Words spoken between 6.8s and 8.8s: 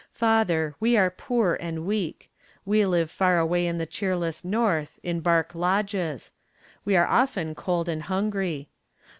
We are often cold and hungry.